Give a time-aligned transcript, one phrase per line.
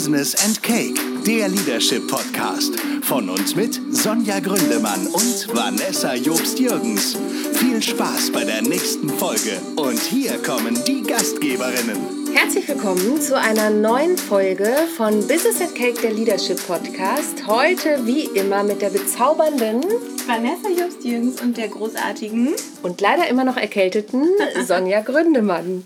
[0.00, 2.80] Business and Cake, der Leadership Podcast.
[3.02, 7.18] Von uns mit Sonja Gründemann und Vanessa Jobst-Jürgens.
[7.52, 9.60] Viel Spaß bei der nächsten Folge.
[9.76, 11.98] Und hier kommen die Gastgeberinnen.
[12.32, 17.46] Herzlich willkommen zu einer neuen Folge von Business and Cake, der Leadership Podcast.
[17.46, 19.84] Heute wie immer mit der bezaubernden
[20.26, 24.26] Vanessa Jobst-Jürgens und der großartigen und leider immer noch erkälteten
[24.66, 25.84] Sonja Gründemann.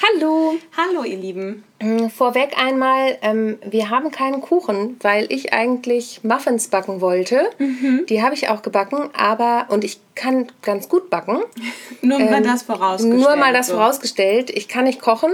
[0.00, 0.54] Hallo.
[0.76, 1.64] Hallo, ihr Lieben.
[1.82, 7.50] Mm, vorweg einmal, ähm, wir haben keinen Kuchen, weil ich eigentlich Muffins backen wollte.
[7.58, 8.06] Mhm.
[8.08, 11.42] Die habe ich auch gebacken, aber und ich kann ganz gut backen.
[12.02, 13.20] nur mal ähm, das vorausgestellt.
[13.20, 13.74] Nur mal das so.
[13.74, 14.50] vorausgestellt.
[14.50, 15.32] Ich kann nicht kochen,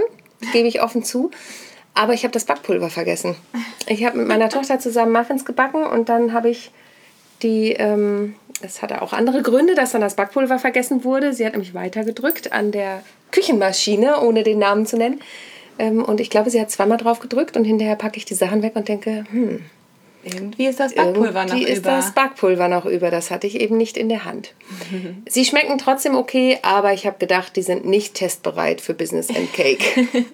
[0.51, 1.29] gebe ich offen zu.
[1.93, 3.35] Aber ich habe das Backpulver vergessen.
[3.87, 6.71] Ich habe mit meiner Tochter zusammen Muffins gebacken und dann habe ich
[7.41, 11.33] die, ähm, es hatte auch andere Gründe, dass dann das Backpulver vergessen wurde.
[11.33, 15.21] Sie hat nämlich weitergedrückt an der Küchenmaschine, ohne den Namen zu nennen.
[15.77, 18.61] Ähm, und ich glaube, sie hat zweimal drauf gedrückt und hinterher packe ich die Sachen
[18.61, 19.61] weg und denke, hm.
[20.25, 21.67] Irgendwie ist das Backpulver noch über.
[21.67, 23.11] ist das Backpulver noch über.
[23.11, 24.55] Das hatte ich eben nicht in der Hand.
[25.29, 29.53] Sie schmecken trotzdem okay, aber ich habe gedacht, die sind nicht testbereit für Business and
[29.53, 30.07] Cake.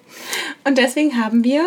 [0.64, 1.62] und deswegen haben wir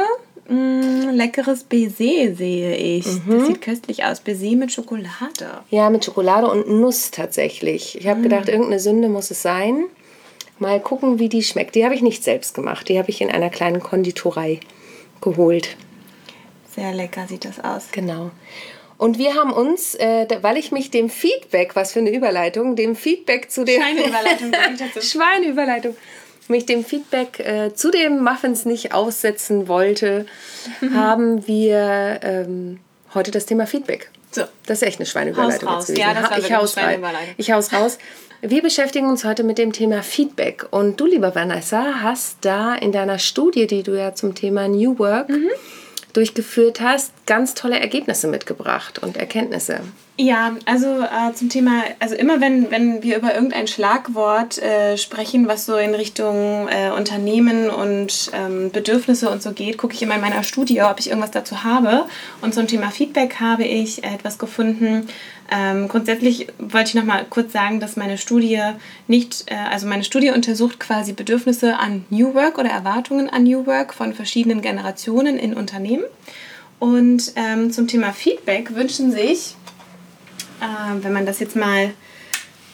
[0.50, 3.06] mm, leckeres Baiser, sehe ich.
[3.06, 3.22] Mhm.
[3.28, 4.22] Das sieht köstlich aus.
[4.22, 5.62] Baiser mit Schokolade.
[5.70, 7.96] Ja, mit Schokolade und Nuss tatsächlich.
[7.96, 8.24] Ich habe mhm.
[8.24, 9.84] gedacht, irgendeine Sünde muss es sein.
[10.58, 11.76] Mal gucken, wie die schmeckt.
[11.76, 12.88] Die habe ich nicht selbst gemacht.
[12.88, 14.60] Die habe ich in einer kleinen Konditorei
[15.22, 15.76] geholt.
[16.76, 17.88] Sehr lecker sieht das aus.
[17.92, 18.32] Genau.
[18.98, 22.96] Und wir haben uns, äh, weil ich mich dem Feedback, was für eine Überleitung, dem
[22.96, 24.52] Feedback zu dem Schweineüberleitung,
[25.02, 25.98] Schweineüberleitung,
[26.48, 30.26] mich dem Feedback äh, zu den Muffins nicht aussetzen wollte,
[30.94, 32.80] haben wir ähm,
[33.14, 34.10] heute das Thema Feedback.
[34.36, 34.44] So.
[34.66, 35.70] Das ist echt eine Schweineüberleitung.
[35.70, 35.98] Haus raus.
[35.98, 37.02] Ja, war ich haus rein.
[37.38, 37.98] Ich haus raus.
[38.42, 40.68] Wir beschäftigen uns heute mit dem Thema Feedback.
[40.72, 45.00] Und du, lieber Vanessa, hast da in deiner Studie, die du ja zum Thema New
[45.00, 45.50] Work mhm.
[46.16, 49.82] Durchgeführt hast, ganz tolle Ergebnisse mitgebracht und Erkenntnisse.
[50.18, 55.50] Ja, also äh, zum Thema, also immer wenn, wenn wir über irgendein Schlagwort äh, sprechen,
[55.50, 60.16] was so in Richtung äh, Unternehmen und ähm, Bedürfnisse und so geht, gucke ich immer
[60.16, 62.06] in meiner Studie, ob ich irgendwas dazu habe.
[62.40, 65.10] Und zum Thema Feedback habe ich etwas gefunden.
[65.52, 68.62] Ähm, grundsätzlich wollte ich noch mal kurz sagen, dass meine Studie
[69.08, 73.66] nicht, äh, also meine Studie untersucht quasi Bedürfnisse an New Work oder Erwartungen an New
[73.66, 76.04] Work von verschiedenen Generationen in Unternehmen.
[76.80, 79.56] Und ähm, zum Thema Feedback wünschen sich
[80.62, 81.94] äh, wenn man das jetzt mal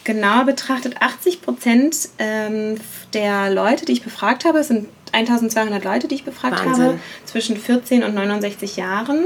[0.04, 2.76] genauer betrachtet, 80 Prozent ähm,
[3.14, 6.84] der Leute, die ich befragt habe, sind 1200 Leute, die ich befragt Wahnsinn.
[6.84, 9.26] habe, zwischen 14 und 69 Jahren,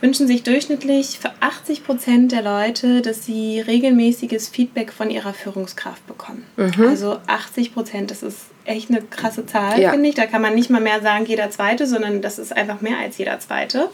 [0.00, 6.06] wünschen sich durchschnittlich für 80 Prozent der Leute, dass sie regelmäßiges Feedback von ihrer Führungskraft
[6.06, 6.44] bekommen.
[6.56, 6.88] Mhm.
[6.88, 9.90] Also 80 Prozent, das ist echt eine krasse Zahl, ja.
[9.90, 10.14] finde ich.
[10.14, 13.18] Da kann man nicht mal mehr sagen, jeder Zweite, sondern das ist einfach mehr als
[13.18, 13.90] jeder Zweite.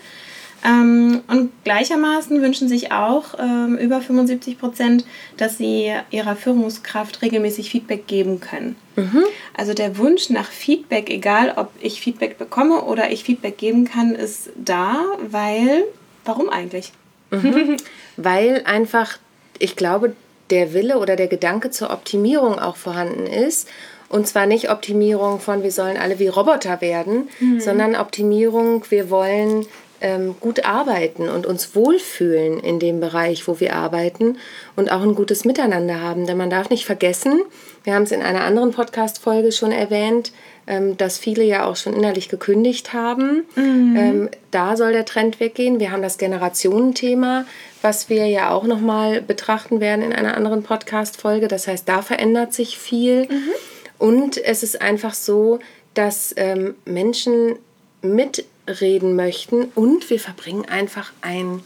[0.65, 5.05] Ähm, und gleichermaßen wünschen sich auch ähm, über 75 Prozent,
[5.37, 8.77] dass sie ihrer Führungskraft regelmäßig Feedback geben können.
[8.97, 9.25] Mhm.
[9.57, 14.15] Also der Wunsch nach Feedback, egal ob ich Feedback bekomme oder ich Feedback geben kann,
[14.15, 15.01] ist da,
[15.31, 15.85] weil,
[16.25, 16.93] warum eigentlich?
[17.31, 17.77] Mhm.
[18.17, 19.19] weil einfach,
[19.59, 20.15] ich glaube,
[20.51, 23.69] der Wille oder der Gedanke zur Optimierung auch vorhanden ist.
[24.09, 27.61] Und zwar nicht Optimierung von, wir sollen alle wie Roboter werden, mhm.
[27.61, 29.67] sondern Optimierung, wir wollen
[30.01, 34.39] ähm, gut arbeiten und uns wohlfühlen in dem Bereich, wo wir arbeiten
[34.77, 36.27] und auch ein gutes Miteinander haben.
[36.27, 37.43] Denn man darf nicht vergessen,
[37.85, 40.33] wir haben es in einer anderen Podcast-Folge schon erwähnt,
[40.67, 43.45] ähm, dass viele ja auch schon innerlich gekündigt haben.
[43.57, 43.97] Mhm.
[43.97, 45.81] Ähm, da soll der Trend weggehen.
[45.81, 47.45] Wir haben das Generationenthema,
[47.83, 51.49] was wir ja auch nochmal betrachten werden in einer anderen Podcast-Folge.
[51.49, 53.23] Das heißt, da verändert sich viel.
[53.23, 53.51] Mhm.
[53.99, 55.59] Und es ist einfach so,
[55.95, 57.57] dass ähm, Menschen
[58.03, 61.63] mit reden möchten und wir verbringen einfach einen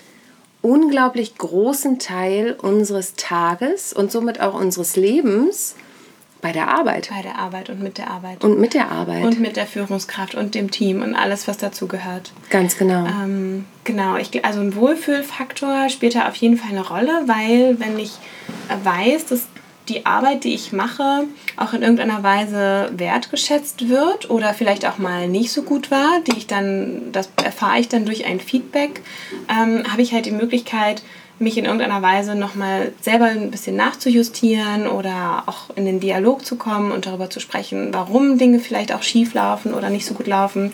[0.63, 5.77] unglaublich großen Teil unseres Tages und somit auch unseres Lebens
[6.45, 7.09] bei der Arbeit.
[7.11, 8.45] Bei der Arbeit und mit der Arbeit.
[8.45, 9.25] Und mit der Arbeit.
[9.25, 12.33] Und mit der Führungskraft und dem Team und alles, was dazu gehört.
[12.51, 13.07] Ganz genau.
[13.07, 17.99] Ähm, genau, ich, also ein Wohlfühlfaktor spielt da auf jeden Fall eine Rolle, weil wenn
[17.99, 18.13] ich
[18.83, 19.47] weiß, dass
[19.89, 21.25] die Arbeit, die ich mache,
[21.57, 26.39] auch in irgendeiner Weise wertgeschätzt wird oder vielleicht auch mal nicht so gut war, die
[26.39, 29.03] ich dann, das erfahre ich dann durch ein Feedback,
[29.49, 31.03] ähm, habe ich halt die Möglichkeit,
[31.39, 36.57] mich in irgendeiner Weise nochmal selber ein bisschen nachzujustieren oder auch in den Dialog zu
[36.57, 40.29] kommen und darüber zu sprechen, warum Dinge vielleicht auch schief laufen oder nicht so gut
[40.29, 40.73] laufen.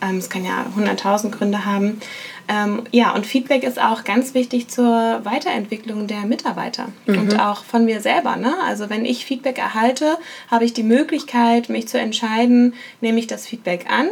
[0.00, 2.00] Ähm, es kann ja hunderttausend Gründe haben.
[2.48, 7.18] Ähm, ja, und Feedback ist auch ganz wichtig zur Weiterentwicklung der Mitarbeiter mhm.
[7.18, 8.36] und auch von mir selber.
[8.36, 8.54] Ne?
[8.64, 10.16] Also wenn ich Feedback erhalte,
[10.48, 14.08] habe ich die Möglichkeit, mich zu entscheiden, nehme ich das Feedback an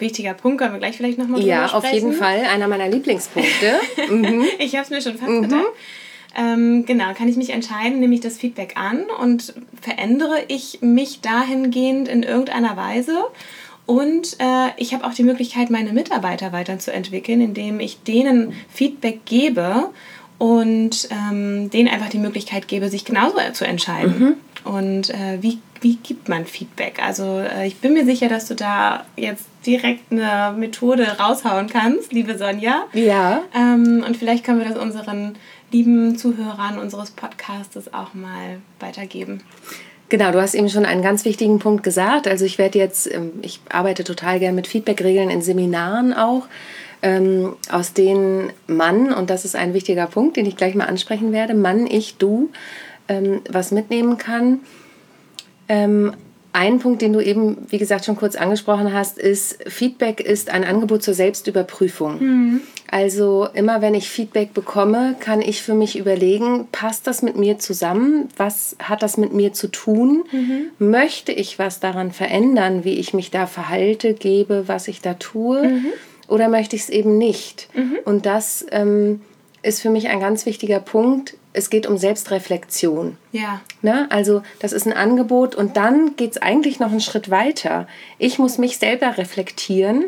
[0.00, 2.40] wichtiger Punkt, können wir gleich vielleicht nochmal drüber Ja, auf jeden Fall.
[2.40, 3.80] Einer meiner Lieblingspunkte.
[4.10, 4.44] mhm.
[4.58, 5.42] Ich habe es mir schon fast mhm.
[5.42, 5.64] gedacht.
[6.36, 11.22] Ähm, genau, kann ich mich entscheiden, nehme ich das Feedback an und verändere ich mich
[11.22, 13.24] dahingehend in irgendeiner Weise.
[13.86, 19.90] Und äh, ich habe auch die Möglichkeit, meine Mitarbeiter weiterzuentwickeln, indem ich denen Feedback gebe
[20.38, 24.18] und ähm, denen einfach die Möglichkeit gebe, sich genauso zu entscheiden.
[24.18, 24.34] Mhm.
[24.70, 27.00] Und äh, wie, wie gibt man Feedback?
[27.00, 32.12] Also äh, ich bin mir sicher, dass du da jetzt direkt eine Methode raushauen kannst,
[32.12, 32.84] liebe Sonja.
[32.92, 33.42] Ja.
[33.54, 35.36] Ähm, und vielleicht können wir das unseren
[35.70, 39.42] lieben Zuhörern unseres Podcasts auch mal weitergeben.
[40.08, 42.28] Genau, du hast eben schon einen ganz wichtigen Punkt gesagt.
[42.28, 46.46] Also ich werde jetzt, ähm, ich arbeite total gern mit Feedback-Regeln in Seminaren auch,
[47.02, 51.32] ähm, aus denen Mann, und das ist ein wichtiger Punkt, den ich gleich mal ansprechen
[51.32, 52.50] werde, Mann, ich, du,
[53.08, 54.60] ähm, was mitnehmen kann.
[56.56, 60.64] Ein Punkt, den du eben, wie gesagt, schon kurz angesprochen hast, ist, Feedback ist ein
[60.64, 62.18] Angebot zur Selbstüberprüfung.
[62.18, 62.60] Mhm.
[62.90, 67.58] Also immer wenn ich Feedback bekomme, kann ich für mich überlegen, passt das mit mir
[67.58, 68.30] zusammen?
[68.38, 70.24] Was hat das mit mir zu tun?
[70.32, 70.70] Mhm.
[70.78, 75.62] Möchte ich was daran verändern, wie ich mich da verhalte, gebe, was ich da tue?
[75.62, 75.86] Mhm.
[76.26, 77.68] Oder möchte ich es eben nicht?
[77.74, 77.98] Mhm.
[78.06, 79.20] Und das ähm,
[79.62, 83.16] ist für mich ein ganz wichtiger Punkt, es geht um Selbstreflexion.
[83.32, 83.60] Ja.
[83.80, 84.06] Ne?
[84.10, 87.88] Also das ist ein Angebot und dann geht es eigentlich noch einen Schritt weiter.
[88.18, 90.04] Ich muss mich selber reflektieren,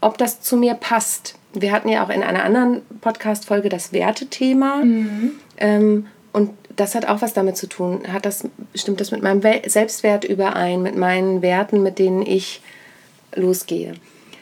[0.00, 1.34] ob das zu mir passt.
[1.52, 4.84] Wir hatten ja auch in einer anderen Podcast-Folge das Wertethema.
[4.84, 5.32] Mhm.
[5.56, 8.02] Ähm, und das hat auch was damit zu tun.
[8.12, 12.60] Hat das, stimmt das mit meinem Selbstwert überein, mit meinen Werten, mit denen ich
[13.34, 13.94] losgehe?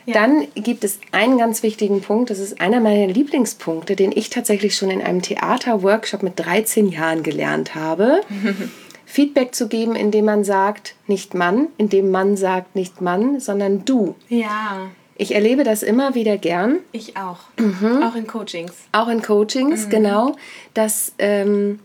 [0.07, 4.75] Dann gibt es einen ganz wichtigen Punkt, das ist einer meiner Lieblingspunkte, den ich tatsächlich
[4.75, 8.23] schon in einem Theaterworkshop mit 13 Jahren gelernt habe.
[9.07, 14.15] Feedback zu geben, indem man sagt, nicht Mann, indem man sagt, nicht Mann, sondern du.
[14.29, 14.91] Ja.
[15.17, 16.79] Ich erlebe das immer wieder gern.
[16.93, 17.41] Ich auch.
[17.59, 18.03] Mhm.
[18.03, 18.73] Auch in Coachings.
[18.93, 19.91] Auch in Coachings, mhm.
[19.91, 20.37] genau,
[20.73, 21.81] dass ähm,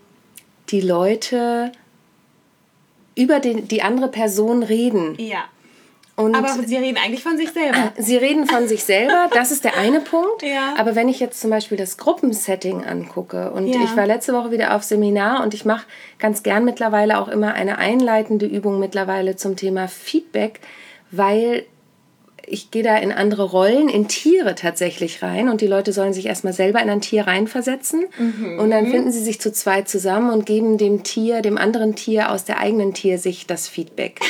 [0.70, 1.72] die Leute
[3.16, 5.16] über den, die andere Person reden.
[5.18, 5.46] Ja.
[6.18, 7.94] Und aber sie reden eigentlich von sich selber.
[7.96, 10.42] Sie reden von sich selber, das ist der eine Punkt.
[10.48, 10.76] Ja.
[10.78, 13.82] Aber wenn ich jetzt zum Beispiel das Gruppensetting angucke und ja.
[13.84, 15.86] ich war letzte Woche wieder auf Seminar und ich mache
[16.20, 20.62] ganz gern mittlerweile auch immer eine einleitende Übung mittlerweile zum Thema Feedback,
[21.12, 21.66] weil
[22.46, 26.28] ich gehe da in andere Rollen, in Tiere tatsächlich rein und die Leute sollen sich
[26.28, 28.58] erstmal selber in ein Tier reinversetzen mhm.
[28.60, 32.32] und dann finden sie sich zu zweit zusammen und geben dem Tier, dem anderen Tier
[32.32, 34.22] aus der eigenen Tiersicht das Feedback.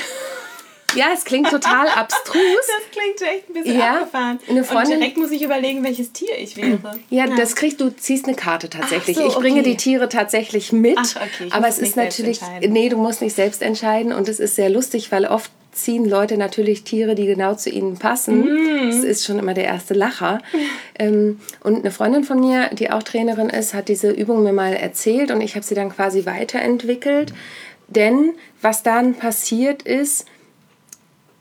[0.95, 2.35] Ja, es klingt total abstrus.
[2.35, 4.39] Das klingt echt ein bisschen ja, abgefahren.
[4.49, 6.79] Eine Freundin, Und direkt muss ich überlegen, welches Tier ich wäre.
[7.09, 7.35] Ja, ja.
[7.35, 9.17] das kriegst du, ziehst eine Karte tatsächlich.
[9.17, 10.97] So, ich bringe die Tiere tatsächlich mit.
[10.97, 11.49] Ach, okay.
[11.51, 14.13] aber es ist natürlich, nee, du musst nicht selbst entscheiden.
[14.13, 17.97] Und es ist sehr lustig, weil oft ziehen Leute natürlich Tiere, die genau zu ihnen
[17.97, 18.41] passen.
[18.41, 18.89] Mm.
[18.89, 20.41] Das ist schon immer der erste Lacher.
[20.99, 24.73] Ähm, und eine Freundin von mir, die auch Trainerin ist, hat diese Übung mir mal
[24.73, 27.33] erzählt und ich habe sie dann quasi weiterentwickelt.
[27.87, 28.33] Denn
[28.63, 30.25] was dann passiert ist,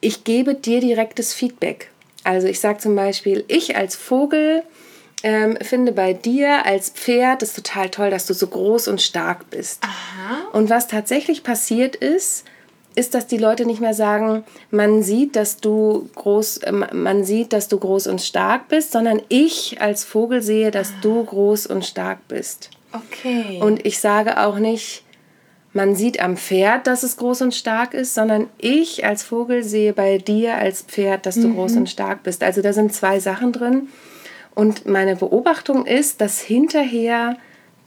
[0.00, 1.90] ich gebe dir direktes Feedback.
[2.24, 4.62] Also ich sage zum Beispiel, ich als Vogel
[5.22, 9.50] ähm, finde bei dir als Pferd es total toll, dass du so groß und stark
[9.50, 9.82] bist.
[9.82, 10.48] Aha.
[10.52, 12.44] Und was tatsächlich passiert ist,
[12.96, 17.52] ist, dass die Leute nicht mehr sagen, man sieht, dass du groß, äh, man sieht,
[17.52, 20.98] dass du groß und stark bist, sondern ich als Vogel sehe, dass ah.
[21.02, 22.70] du groß und stark bist.
[22.92, 23.60] Okay.
[23.60, 25.04] Und ich sage auch nicht,
[25.76, 29.92] man sieht am Pferd, dass es groß und stark ist, sondern ich als Vogel sehe
[29.92, 31.54] bei dir als Pferd, dass du mhm.
[31.54, 32.42] groß und stark bist.
[32.42, 33.88] Also da sind zwei Sachen drin.
[34.54, 37.36] Und meine Beobachtung ist, dass hinterher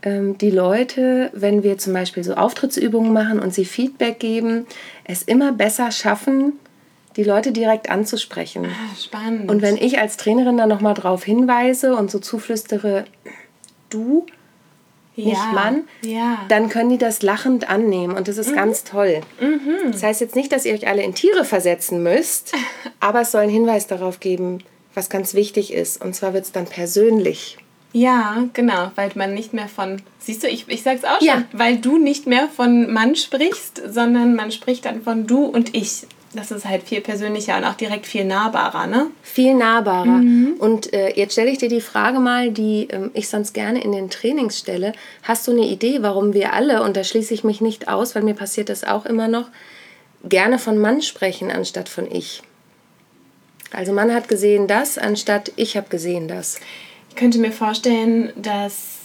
[0.04, 4.68] ähm, die Leute, wenn wir zum Beispiel so Auftrittsübungen machen und sie Feedback geben,
[5.04, 6.60] es immer besser schaffen,
[7.16, 8.66] die Leute direkt anzusprechen.
[8.68, 9.50] Ah, spannend.
[9.50, 13.06] Und wenn ich als Trainerin dann nochmal darauf hinweise und so zuflüstere,
[13.90, 14.28] du
[15.26, 16.46] nicht ja, Mann, ja.
[16.50, 18.56] dann können die das lachend annehmen und das ist mhm.
[18.56, 19.22] ganz toll.
[19.40, 19.92] Mhm.
[19.92, 22.54] Das heißt jetzt nicht, dass ihr euch alle in Tiere versetzen müsst,
[23.00, 24.60] aber es soll einen Hinweis darauf geben,
[24.94, 26.04] was ganz wichtig ist.
[26.04, 27.58] Und zwar wird es dann persönlich.
[27.92, 31.44] Ja, genau, weil man nicht mehr von, siehst du, ich, ich sag's auch schon, ja.
[31.54, 36.06] weil du nicht mehr von Mann sprichst, sondern man spricht dann von du und ich
[36.34, 39.08] das ist halt viel persönlicher und auch direkt viel nahbarer, ne?
[39.24, 40.06] Viel nahbarer.
[40.06, 40.56] Mhm.
[40.60, 43.92] Und äh, jetzt stelle ich dir die Frage mal, die ähm, ich sonst gerne in
[43.92, 44.94] den Trainings stelle.
[45.24, 48.24] Hast du eine Idee, warum wir alle, und da schließe ich mich nicht aus, weil
[48.24, 49.50] mir passiert das auch immer noch,
[50.24, 52.44] gerne von Mann sprechen anstatt von ich?
[53.72, 56.60] Also Mann hat gesehen das, anstatt ich habe gesehen das.
[57.10, 59.00] Ich könnte mir vorstellen, dass,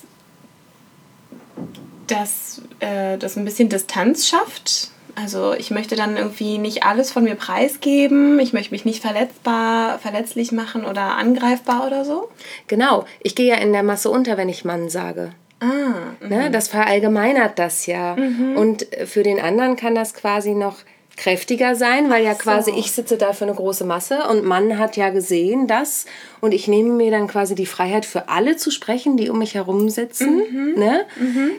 [2.06, 7.24] dass äh, das ein bisschen Distanz schafft Also ich möchte dann irgendwie nicht alles von
[7.24, 12.28] mir preisgeben, ich möchte mich nicht verletzbar, verletzlich machen oder angreifbar oder so.
[12.66, 15.32] Genau, ich gehe ja in der Masse unter, wenn ich Mann sage.
[15.60, 16.50] Ah, Ne?
[16.50, 18.14] Das verallgemeinert das ja.
[18.56, 20.76] Und für den anderen kann das quasi noch
[21.16, 24.96] kräftiger sein, weil ja quasi ich sitze da für eine große Masse und Mann hat
[24.96, 26.06] ja gesehen das
[26.40, 29.54] und ich nehme mir dann quasi die Freiheit für alle zu sprechen, die um mich
[29.54, 30.42] herum sitzen.
[30.76, 31.04] Ne?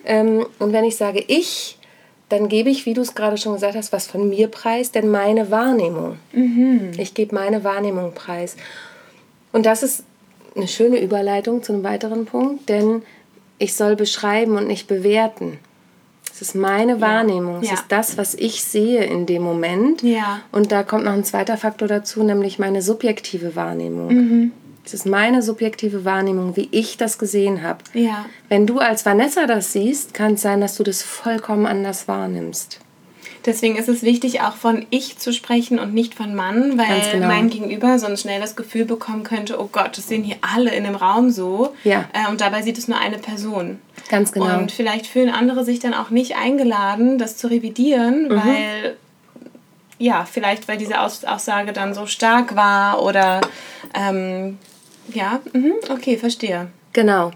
[0.05, 1.77] Ähm, und wenn ich sage ich,
[2.29, 5.09] dann gebe ich, wie du es gerade schon gesagt hast, was von mir preis, denn
[5.09, 6.17] meine Wahrnehmung.
[6.97, 8.55] Ich gebe meine Wahrnehmung preis.
[9.51, 10.03] Und das ist
[10.55, 13.03] eine schöne Überleitung zu einem weiteren Punkt, denn
[13.57, 15.59] ich soll beschreiben und nicht bewerten.
[16.33, 17.73] Es ist meine Wahrnehmung, es Ja.
[17.75, 20.01] ist das, was ich sehe in dem Moment.
[20.01, 20.41] Ja.
[20.51, 24.07] Und da kommt noch ein zweiter Faktor dazu, nämlich meine subjektive Wahrnehmung.
[24.13, 24.51] Mhm.
[24.85, 27.79] Es ist meine subjektive Wahrnehmung, wie ich das gesehen habe.
[27.93, 28.25] Ja.
[28.49, 32.79] Wenn du als Vanessa das siehst, kann es sein, dass du das vollkommen anders wahrnimmst.
[33.45, 37.27] Deswegen ist es wichtig, auch von ich zu sprechen und nicht von Mann, weil genau.
[37.27, 40.83] mein Gegenüber sonst schnell das Gefühl bekommen könnte, oh Gott, das sehen hier alle in
[40.83, 41.75] dem Raum so.
[41.83, 42.05] Ja.
[42.13, 43.79] Äh, und dabei sieht es nur eine Person.
[44.09, 44.57] Ganz genau.
[44.57, 48.35] Und vielleicht fühlen andere sich dann auch nicht eingeladen, das zu revidieren, Mhm.
[48.35, 48.97] weil,
[49.99, 53.41] ja, vielleicht weil diese Aus Aussage dann so stark war oder,
[53.93, 54.57] ähm,
[55.13, 56.67] ja, mhm, okay, verstehe.
[56.93, 57.31] Genau.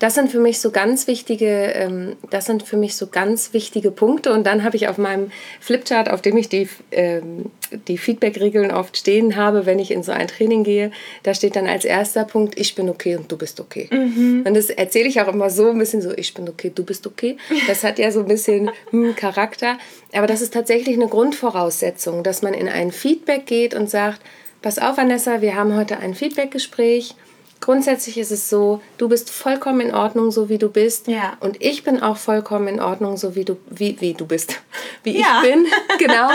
[0.00, 3.90] Das sind für mich so ganz wichtige, ähm, das sind für mich so ganz wichtige
[3.90, 4.32] Punkte.
[4.32, 7.46] Und dann habe ich auf meinem Flipchart, auf dem ich die, ähm,
[7.88, 10.90] die Feedback-Regeln oft stehen habe, wenn ich in so ein Training gehe,
[11.22, 13.88] da steht dann als erster Punkt, ich bin okay und du bist okay.
[13.90, 17.06] Und das erzähle ich auch immer so ein bisschen so, ich bin okay, du bist
[17.06, 17.36] okay.
[17.66, 19.78] Das hat ja so ein bisschen hm, Charakter.
[20.12, 24.20] Aber das ist tatsächlich eine Grundvoraussetzung, dass man in ein Feedback geht und sagt,
[24.64, 27.14] pass auf, Vanessa, wir haben heute ein Feedbackgespräch.
[27.60, 31.06] Grundsätzlich ist es so, du bist vollkommen in Ordnung, so wie du bist.
[31.06, 31.34] Ja.
[31.40, 34.60] Und ich bin auch vollkommen in Ordnung, so wie du, wie, wie du bist.
[35.02, 35.42] Wie Ja.
[35.42, 35.66] ich bin.
[35.98, 36.30] Genau.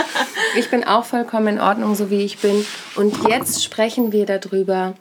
[0.56, 2.64] Ich bin auch vollkommen in Ordnung, so wie ich bin.
[2.94, 4.94] Und jetzt sprechen wir darüber,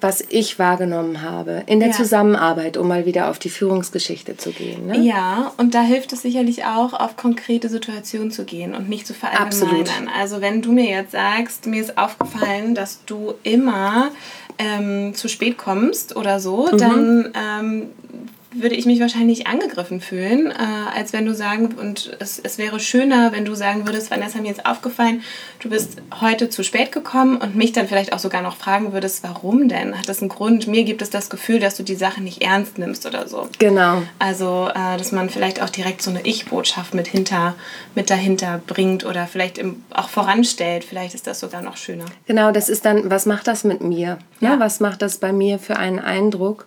[0.00, 1.94] was ich wahrgenommen habe in der Ja.
[1.94, 4.86] Zusammenarbeit, um mal wieder auf die Führungsgeschichte zu gehen.
[4.86, 4.98] Ne?
[5.00, 9.14] Ja, und da hilft es sicherlich auch, auf konkrete Situationen zu gehen und nicht zu
[9.14, 9.80] verallgemeinern.
[9.80, 9.90] Absolut.
[10.16, 14.10] Also wenn du mir jetzt sagst, mir ist aufgefallen, dass du immer
[14.58, 16.78] ähm, zu spät kommst oder so, Mhm.
[16.78, 17.82] dann ähm,
[18.54, 22.80] würde ich mich wahrscheinlich angegriffen fühlen, äh, als wenn du sagen, und es, es wäre
[22.80, 25.22] schöner, wenn du sagen würdest, Vanessa, mir ist aufgefallen,
[25.60, 29.22] du bist heute zu spät gekommen und mich dann vielleicht auch sogar noch fragen würdest,
[29.22, 29.98] warum denn?
[29.98, 30.66] Hat das einen Grund?
[30.66, 33.48] Mir gibt es das Gefühl, dass du die Sache nicht ernst nimmst oder so.
[33.58, 34.02] Genau.
[34.18, 37.54] Also, äh, dass man vielleicht auch direkt so eine Ich-Botschaft mit, hinter,
[37.94, 40.84] mit dahinter bringt oder vielleicht im, auch voranstellt.
[40.84, 42.04] Vielleicht ist das sogar noch schöner.
[42.26, 44.18] Genau, das ist dann, was macht das mit mir?
[44.40, 44.52] Ja.
[44.52, 44.60] Ja.
[44.60, 46.66] Was macht das bei mir für einen Eindruck?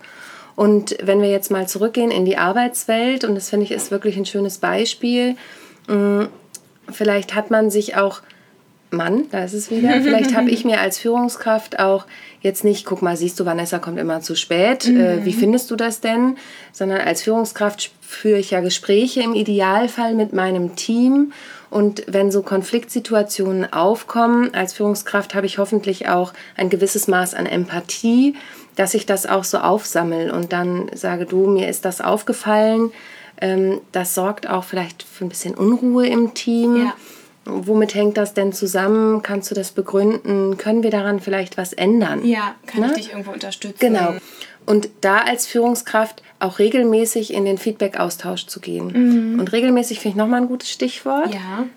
[0.55, 4.17] Und wenn wir jetzt mal zurückgehen in die Arbeitswelt, und das finde ich ist wirklich
[4.17, 5.35] ein schönes Beispiel,
[5.87, 6.29] mh,
[6.89, 8.21] vielleicht hat man sich auch,
[8.91, 12.05] Mann, da ist es wieder, vielleicht habe ich mir als Führungskraft auch
[12.39, 15.75] jetzt nicht, guck mal, siehst du, Vanessa kommt immer zu spät, äh, wie findest du
[15.75, 16.37] das denn?
[16.71, 21.33] Sondern als Führungskraft führe ich ja Gespräche im Idealfall mit meinem Team.
[21.69, 27.47] Und wenn so Konfliktsituationen aufkommen, als Führungskraft habe ich hoffentlich auch ein gewisses Maß an
[27.47, 28.35] Empathie,
[28.75, 32.91] dass ich das auch so aufsammel und dann sage, du, mir ist das aufgefallen.
[33.41, 36.77] Ähm, das sorgt auch vielleicht für ein bisschen Unruhe im Team.
[36.85, 36.93] Ja.
[37.45, 39.21] Womit hängt das denn zusammen?
[39.21, 40.57] Kannst du das begründen?
[40.57, 42.25] Können wir daran vielleicht was ändern?
[42.25, 42.87] Ja, kann Ne?
[42.87, 43.77] ich dich irgendwo unterstützen?
[43.79, 44.15] Genau.
[44.65, 49.37] Und da als Führungskraft auch regelmäßig in den Feedback-Austausch zu gehen.
[49.39, 51.67] Und regelmäßig finde ich nochmal ein gutes Stichwort, Ja.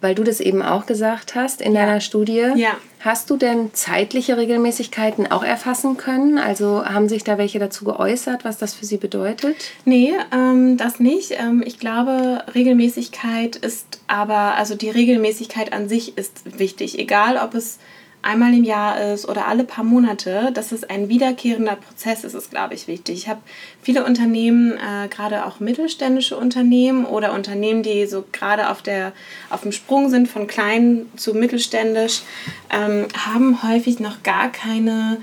[0.00, 2.52] Weil du das eben auch gesagt hast in deiner Studie.
[2.54, 2.76] Ja.
[3.00, 6.38] Hast du denn zeitliche Regelmäßigkeiten auch erfassen können?
[6.38, 9.56] Also haben sich da welche dazu geäußert, was das für sie bedeutet?
[9.84, 11.32] Nee, ähm, das nicht.
[11.38, 16.98] Ähm, ich glaube, Regelmäßigkeit ist aber, also die Regelmäßigkeit an sich ist wichtig.
[16.98, 17.78] Egal, ob es
[18.22, 22.50] einmal im Jahr ist oder alle paar Monate, dass es ein wiederkehrender Prozess ist, ist,
[22.50, 23.16] glaube ich, wichtig.
[23.16, 23.40] Ich habe
[23.82, 29.12] viele Unternehmen, äh, gerade auch mittelständische Unternehmen oder Unternehmen, die so gerade auf, der,
[29.50, 32.22] auf dem Sprung sind, von klein zu mittelständisch,
[32.70, 35.18] ähm, haben häufig noch gar keine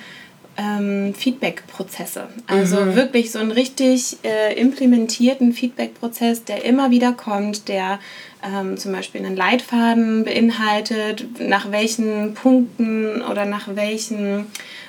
[0.58, 2.28] ähm, Feedback-Prozesse.
[2.48, 8.00] Also wirklich so einen richtig äh, implementierten Feedback-Prozess, der immer wieder kommt, der
[8.44, 14.48] ähm, zum Beispiel einen Leitfaden beinhaltet, nach welchen Punkten oder nach welchen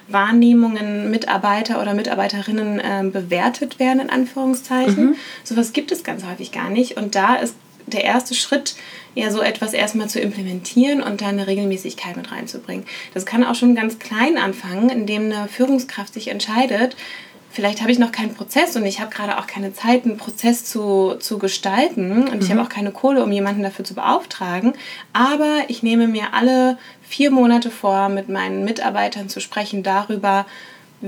[0.08, 5.16] Wahrnehmungen Mitarbeiter oder Mitarbeiterinnen ähm, bewertet werden, in Anführungszeichen.
[5.42, 6.96] Sowas gibt es ganz häufig gar nicht.
[6.96, 7.56] Und da ist
[7.86, 8.74] der erste Schritt,
[9.14, 12.84] ja so etwas erstmal zu implementieren und dann eine Regelmäßigkeit mit reinzubringen.
[13.14, 16.96] Das kann auch schon ganz klein anfangen, indem eine Führungskraft sich entscheidet,
[17.56, 20.66] vielleicht habe ich noch keinen Prozess und ich habe gerade auch keine Zeit, einen Prozess
[20.66, 22.40] zu, zu gestalten und mhm.
[22.42, 24.74] ich habe auch keine Kohle, um jemanden dafür zu beauftragen.
[25.14, 30.44] Aber ich nehme mir alle vier Monate vor, mit meinen Mitarbeitern zu sprechen darüber,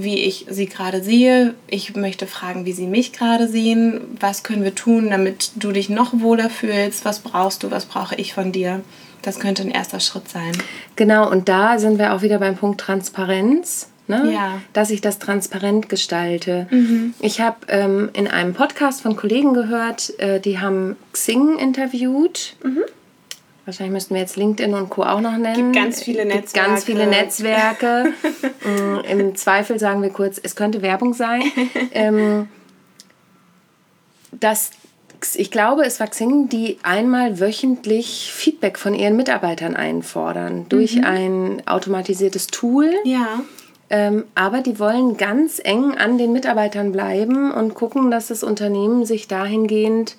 [0.03, 1.55] wie ich sie gerade sehe.
[1.67, 4.01] Ich möchte fragen, wie sie mich gerade sehen.
[4.21, 7.05] Was können wir tun, damit du dich noch wohler fühlst?
[7.05, 7.71] Was brauchst du?
[7.71, 8.81] Was brauche ich von dir?
[9.23, 10.53] Das könnte ein erster Schritt sein.
[10.97, 13.89] Genau, und da sind wir auch wieder beim Punkt Transparenz.
[14.07, 14.33] Ne?
[14.33, 14.63] Ja.
[14.73, 16.67] Dass ich das transparent gestalte.
[16.71, 17.13] Mhm.
[17.21, 22.57] Ich habe ähm, in einem Podcast von Kollegen gehört, äh, die haben Xing interviewt.
[22.65, 22.85] Mhm.
[23.69, 25.03] Wahrscheinlich müssten wir jetzt LinkedIn und Co.
[25.03, 25.55] auch noch nennen.
[25.55, 26.69] Gibt ganz viele Gibt Netzwerke.
[26.71, 28.13] Ganz viele Netzwerke.
[28.65, 31.43] Mm, Im Zweifel sagen wir kurz, es könnte Werbung sein.
[31.93, 32.49] ähm,
[34.33, 34.71] das,
[35.35, 41.05] ich glaube, es war Xing, die einmal wöchentlich Feedback von ihren Mitarbeitern einfordern durch Mhm.
[41.05, 42.91] ein automatisiertes Tool.
[43.05, 43.41] Ja.
[43.91, 49.05] Ähm, aber die wollen ganz eng an den Mitarbeitern bleiben und gucken, dass das Unternehmen
[49.05, 50.17] sich dahingehend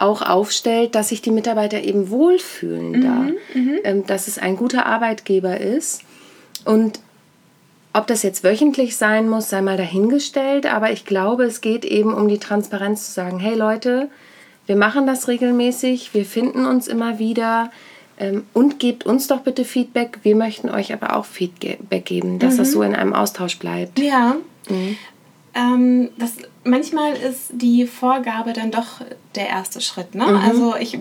[0.00, 3.26] auch aufstellt, dass sich die Mitarbeiter eben wohlfühlen da,
[3.84, 6.02] ähm, dass es ein guter Arbeitgeber ist.
[6.64, 7.00] Und
[7.92, 12.14] ob das jetzt wöchentlich sein muss, sei mal dahingestellt, aber ich glaube, es geht eben
[12.14, 14.08] um die Transparenz zu sagen, hey Leute,
[14.66, 17.72] wir machen das regelmäßig, wir finden uns immer wieder
[18.18, 20.18] ähm, und gebt uns doch bitte Feedback.
[20.22, 23.98] Wir möchten euch aber auch Feedback geben, dass das so in einem Austausch bleibt.
[23.98, 24.36] Ja.
[25.54, 29.00] Ähm, das, manchmal ist die Vorgabe dann doch
[29.34, 30.14] der erste Schritt.
[30.14, 30.24] Ne?
[30.26, 30.98] Also ich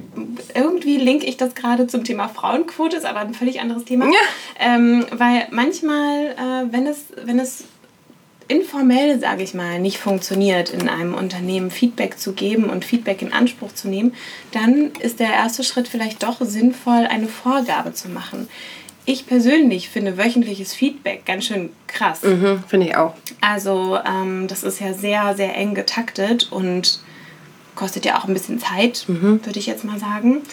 [0.55, 4.05] irgendwie linke ich das gerade zum Thema Frauenquote, ist aber ein völlig anderes Thema.
[4.05, 4.11] Ja.
[4.59, 7.65] Ähm, weil manchmal, äh, wenn es, wenn es
[8.47, 13.31] informell, sage ich mal, nicht funktioniert, in einem Unternehmen Feedback zu geben und Feedback in
[13.31, 14.13] Anspruch zu nehmen,
[14.51, 18.49] dann ist der erste Schritt vielleicht doch sinnvoll, eine Vorgabe zu machen.
[19.11, 22.21] Ich persönlich finde wöchentliches Feedback ganz schön krass.
[22.21, 23.15] Mhm, Finde ich auch.
[23.41, 26.99] Also ähm, das ist ja sehr, sehr eng getaktet und
[27.73, 30.43] kostet ja auch ein bisschen Zeit, würde ich jetzt mal sagen.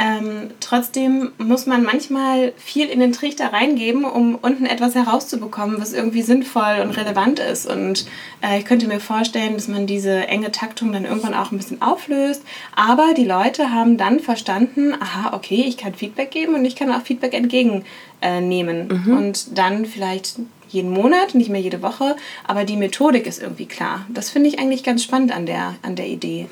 [0.00, 5.92] Ähm, trotzdem muss man manchmal viel in den Trichter reingeben, um unten etwas herauszubekommen, was
[5.92, 7.66] irgendwie sinnvoll und relevant ist.
[7.66, 8.06] Und
[8.40, 11.82] äh, ich könnte mir vorstellen, dass man diese enge Taktung dann irgendwann auch ein bisschen
[11.82, 12.42] auflöst.
[12.74, 16.90] Aber die Leute haben dann verstanden, aha, okay, ich kann Feedback geben und ich kann
[16.90, 17.84] auch Feedback entgegennehmen.
[18.22, 18.88] Äh, nehmen.
[19.18, 20.36] Und dann vielleicht
[20.68, 24.06] jeden Monat, nicht mehr jede Woche, aber die Methodik ist irgendwie klar.
[24.08, 26.46] Das finde ich eigentlich ganz spannend an der, an der Idee.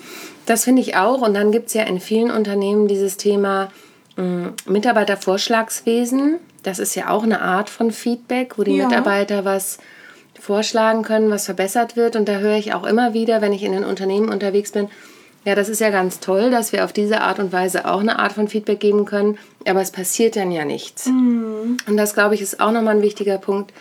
[0.48, 1.20] Das finde ich auch.
[1.20, 3.70] Und dann gibt es ja in vielen Unternehmen dieses Thema
[4.16, 6.36] mh, Mitarbeitervorschlagswesen.
[6.62, 8.86] Das ist ja auch eine Art von Feedback, wo die Ja.
[8.86, 9.76] Mitarbeiter was
[10.40, 12.16] vorschlagen können, was verbessert wird.
[12.16, 14.88] Und da höre ich auch immer wieder, wenn ich in den Unternehmen unterwegs bin,
[15.44, 18.18] ja, das ist ja ganz toll, dass wir auf diese Art und Weise auch eine
[18.18, 21.06] Art von Feedback geben können, aber es passiert dann ja nichts.
[21.06, 23.72] Und das, glaube ich, ist auch nochmal ein wichtiger Punkt,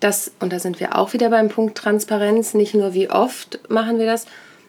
[0.00, 3.98] dass, und da sind wir auch wieder beim Punkt Transparenz, nicht nur wie oft machen
[3.98, 4.26] wir das,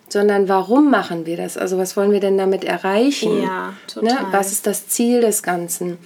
[0.09, 1.57] sondern warum machen wir das?
[1.57, 3.41] Also was wollen wir denn damit erreichen?
[3.41, 3.75] Ja, Ne?
[3.87, 4.31] total.
[4.33, 5.97] Was ist das Ziel des Ganzen?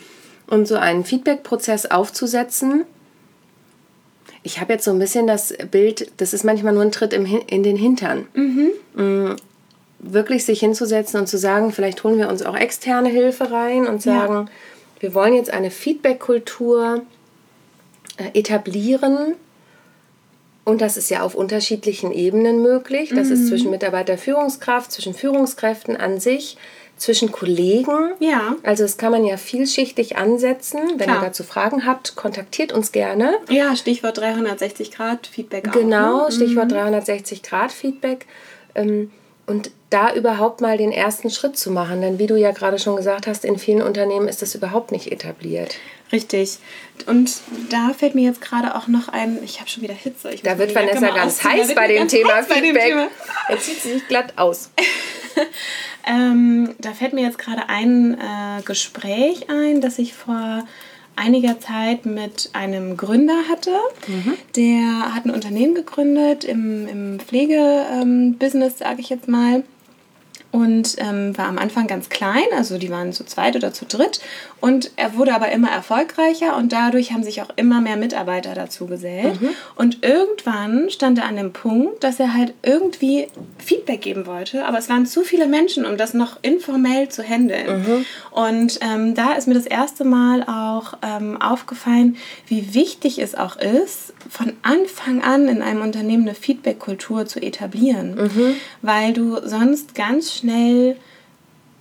[0.48, 2.84] Und so einen Feedback-Prozess aufzusetzen,
[4.44, 7.26] ich habe jetzt so ein bisschen das Bild, das ist manchmal nur ein Tritt im,
[7.26, 8.26] in den Hintern.
[8.96, 9.36] Mm,
[10.00, 14.04] Wirklich sich hinzusetzen und zu sagen, vielleicht holen wir uns auch externe Hilfe rein und
[14.04, 14.16] Ja.
[14.22, 14.50] sagen,
[15.00, 17.02] wir wollen jetzt eine Feedback-Kultur
[18.18, 19.36] äh, etablieren.
[20.64, 23.12] Und das ist ja auf unterschiedlichen Ebenen möglich.
[23.16, 26.56] Das ist zwischen Mitarbeiter-Führungskraft, zwischen Führungskräften an sich,
[26.98, 28.12] zwischen Kollegen.
[28.20, 28.56] Ja.
[28.62, 30.80] Also das kann man ja vielschichtig ansetzen.
[30.98, 31.24] Wenn Klar.
[31.24, 33.34] ihr dazu Fragen habt, kontaktiert uns gerne.
[33.50, 35.74] Ja, Stichwort 360 Grad Feedback auch.
[35.74, 36.32] Genau, Ne?
[36.32, 38.28] Stichwort 360 Grad Feedback.
[38.76, 39.10] Ähm,
[39.48, 42.02] Und da überhaupt mal den ersten Schritt zu machen.
[42.02, 45.12] Denn wie du ja gerade schon gesagt hast, in vielen Unternehmen ist das überhaupt nicht
[45.12, 45.76] etabliert.
[46.12, 46.58] Richtig.
[47.06, 50.32] Und da fällt mir jetzt gerade auch noch ein, ich habe schon wieder Hitze.
[50.32, 53.10] Ich Da wird Vanessa ganz heiß bei dem ganz Thema heiß bei dem Feedback.
[53.50, 54.72] Jetzt zieht sie sich glatt aus.
[56.06, 60.66] Ähm, da fällt mir jetzt gerade ein äh, Gespräch ein, das ich vor
[61.16, 63.76] einiger Zeit mit einem Gründer hatte.
[64.56, 69.64] Der hat ein Unternehmen gegründet im, im Pflegebusiness, sage ich jetzt mal.
[70.52, 74.20] Und ähm, war am Anfang ganz klein, also die waren zu zweit oder zu dritt.
[74.60, 78.86] Und er wurde aber immer erfolgreicher und dadurch haben sich auch immer mehr Mitarbeiter dazu
[78.86, 79.40] gesellt.
[79.76, 84.78] Und irgendwann stand er an dem Punkt, dass er halt irgendwie Feedback geben wollte, aber
[84.78, 88.04] es waren zu viele Menschen, um das noch informell zu handeln.
[88.32, 93.56] Und ähm, da ist mir das erste Mal auch ähm, aufgefallen, wie wichtig es auch
[93.56, 98.16] ist, von Anfang an in einem Unternehmen eine Feedback-Kultur zu etablieren,
[98.82, 100.41] weil du sonst ganz schnell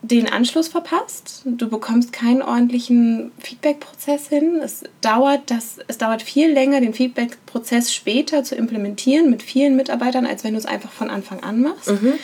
[0.02, 1.42] den Anschluss verpasst.
[1.44, 4.60] Du bekommst keinen ordentlichen Feedback-Prozess hin.
[4.62, 10.26] Es dauert, das, es dauert viel länger, den Feedback-Prozess später zu implementieren mit vielen Mitarbeitern,
[10.26, 11.90] als wenn du es einfach von Anfang an machst.
[11.90, 12.14] Mhm.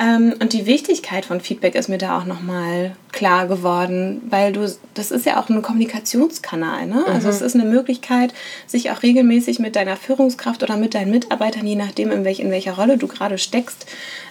[0.00, 4.66] Ähm, und die Wichtigkeit von Feedback ist mir da auch nochmal klar geworden, weil du,
[4.94, 6.86] das ist ja auch ein Kommunikationskanal.
[6.86, 7.04] Ne?
[7.06, 7.34] Also mhm.
[7.34, 8.32] es ist eine Möglichkeit,
[8.66, 12.50] sich auch regelmäßig mit deiner Führungskraft oder mit deinen Mitarbeitern, je nachdem, in, welch, in
[12.50, 13.84] welcher Rolle du gerade steckst,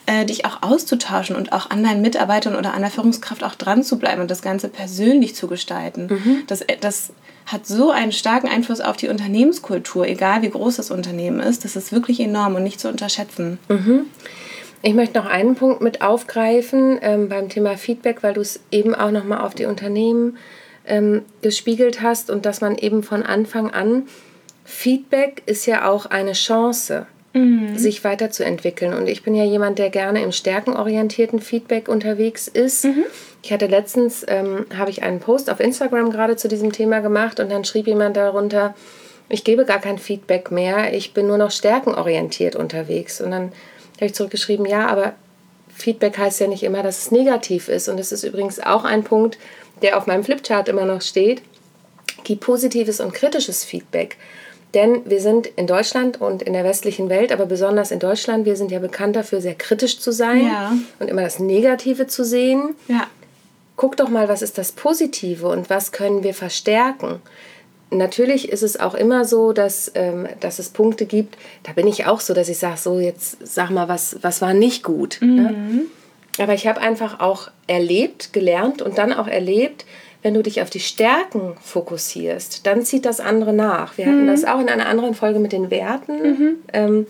[0.08, 3.84] äh, dich auch auszutauschen und auch an deinen Mitarbeitern oder an der Führungskraft auch dran
[3.84, 6.08] zu bleiben und das Ganze persönlich zu gestalten.
[6.10, 6.44] Mhm.
[6.48, 7.14] Das, äh, das
[7.46, 11.64] hat so einen starken Einfluss auf die Unternehmenskultur, egal wie groß das Unternehmen ist.
[11.64, 13.60] Das ist wirklich enorm und nicht zu unterschätzen.
[13.70, 14.06] Mhm.
[14.82, 18.96] Ich möchte noch einen Punkt mit aufgreifen ähm, beim Thema Feedback, weil du es eben
[18.96, 20.38] auch nochmal auf die Unternehmen
[20.86, 24.04] ähm, gespiegelt hast und dass man eben von Anfang an,
[24.64, 27.78] Feedback ist ja auch eine Chance, mhm.
[27.78, 28.94] sich weiterzuentwickeln.
[28.94, 32.86] Und ich bin ja jemand, der gerne im stärkenorientierten Feedback unterwegs ist.
[32.86, 33.04] Mhm.
[33.44, 37.40] Ich hatte letztens, ähm, habe ich einen Post auf Instagram gerade zu diesem Thema gemacht
[37.40, 38.76] und dann schrieb jemand darunter,
[39.28, 43.22] ich gebe gar kein Feedback mehr, ich bin nur noch stärkenorientiert unterwegs.
[43.22, 43.52] Und dann
[44.02, 45.14] habe ich zurückgeschrieben, ja, aber
[45.74, 47.88] Feedback heißt ja nicht immer, dass es negativ ist.
[47.88, 49.38] Und das ist übrigens auch ein Punkt,
[49.82, 51.42] der auf meinem Flipchart immer noch steht.
[52.24, 54.18] Gib positives und kritisches Feedback.
[54.74, 58.56] Denn wir sind in Deutschland und in der westlichen Welt, aber besonders in Deutschland, wir
[58.56, 60.74] sind ja bekannt dafür, sehr kritisch zu sein ja.
[61.00, 62.76] und immer das Negative zu sehen.
[62.88, 63.08] Ja.
[63.78, 67.20] Guck doch mal, was ist das Positive und was können wir verstärken
[67.92, 72.06] natürlich ist es auch immer so, dass, ähm, dass es Punkte gibt, da bin ich
[72.06, 75.18] auch so, dass ich sage, so jetzt sag mal, was, was war nicht gut.
[75.22, 75.28] Ne?
[75.28, 75.76] Mhm.
[75.76, 75.82] Ne?
[76.40, 79.86] Aber ich habe einfach auch erlebt, gelernt und dann auch erlebt,
[80.22, 83.98] wenn du dich auf die Stärken fokussierst, dann zieht das andere nach.
[83.98, 84.12] Wir mhm.
[84.12, 86.22] hatten das auch in einer anderen Folge mit den Werten.
[86.22, 86.56] Mhm.
[86.74, 87.08] Ähm,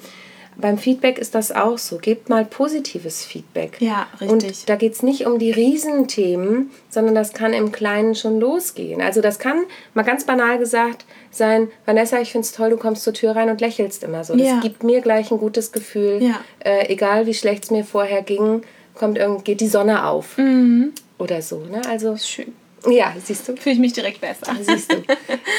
[0.61, 1.97] beim Feedback ist das auch so.
[1.97, 3.77] Gebt mal positives Feedback.
[3.79, 4.29] Ja, richtig.
[4.31, 9.01] Und da geht es nicht um die Riesenthemen, sondern das kann im Kleinen schon losgehen.
[9.01, 9.61] Also das kann,
[9.93, 13.49] mal ganz banal gesagt, sein, Vanessa, ich finde es toll, du kommst zur Tür rein
[13.49, 14.35] und lächelst immer so.
[14.35, 14.59] Das ja.
[14.59, 16.21] gibt mir gleich ein gutes Gefühl.
[16.21, 16.39] Ja.
[16.59, 18.61] Äh, egal wie schlecht es mir vorher ging,
[18.95, 20.37] kommt irgend, geht die Sonne auf.
[20.37, 20.93] Mhm.
[21.17, 21.59] Oder so.
[21.59, 21.81] Ne?
[21.87, 22.53] Also, Schön.
[22.87, 23.57] Ja, siehst du.
[23.57, 24.55] Fühle ich mich direkt besser.
[24.61, 25.03] Siehst du.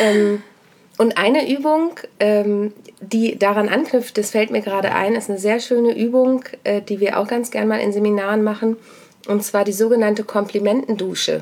[0.00, 0.42] ähm,
[1.00, 5.58] und eine Übung, ähm, die daran anknüpft, das fällt mir gerade ein, ist eine sehr
[5.58, 8.76] schöne Übung, äh, die wir auch ganz gern mal in Seminaren machen,
[9.26, 11.40] und zwar die sogenannte Komplimentendusche.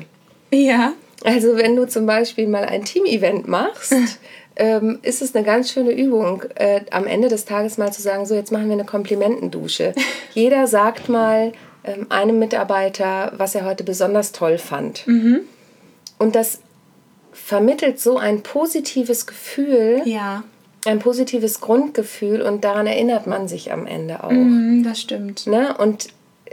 [0.53, 0.93] Ja.
[1.25, 3.93] Also wenn du zum Beispiel mal ein Team-Event machst,
[4.55, 8.25] ähm, ist es eine ganz schöne Übung, äh, am Ende des Tages mal zu sagen,
[8.25, 9.93] so jetzt machen wir eine Komplimentendusche.
[10.33, 11.51] Jeder sagt mal
[11.83, 15.05] ähm, einem Mitarbeiter, was er heute besonders toll fand.
[15.05, 15.41] Mhm.
[16.17, 16.59] Und das
[17.43, 20.01] vermittelt so ein positives Gefühl.
[20.05, 20.43] Ja.
[20.85, 24.31] Ein positives Grundgefühl und daran erinnert man sich am Ende auch.
[24.31, 25.45] Mm, das stimmt.
[25.45, 25.75] Ne?
[25.77, 26.07] Und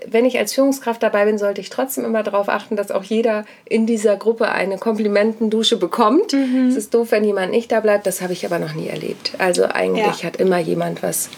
[0.07, 3.45] wenn ich als Führungskraft dabei bin, sollte ich trotzdem immer darauf achten, dass auch jeder
[3.65, 6.33] in dieser Gruppe eine Komplimentendusche bekommt.
[6.33, 6.69] Mhm.
[6.69, 8.07] Es ist doof, wenn jemand nicht da bleibt.
[8.07, 9.33] Das habe ich aber noch nie erlebt.
[9.39, 10.25] Also eigentlich ja.
[10.25, 11.31] hat immer jemand was